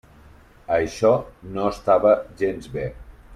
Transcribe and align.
Això 0.77 1.11
no 1.59 1.67
estava 1.73 2.15
gens 2.41 2.71
bé. 2.79 2.89